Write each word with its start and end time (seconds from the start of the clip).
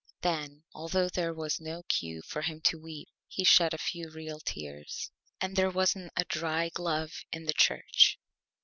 Then, 0.21 0.63
although 0.73 1.09
there 1.09 1.31
was 1.31 1.61
no 1.61 1.83
Cue 1.83 2.23
for 2.23 2.41
him 2.41 2.59
to 2.61 2.79
Weep, 2.79 3.07
he 3.27 3.43
shed 3.43 3.71
a 3.71 3.77
few 3.77 4.09
real 4.09 4.39
Tears. 4.39 5.11
And 5.39 5.55
there 5.55 5.69
wasn't 5.69 6.11
a 6.17 6.25
dry 6.25 6.69
Glove 6.69 7.11
in 7.31 7.45
the 7.45 7.53
church. 7.53 8.17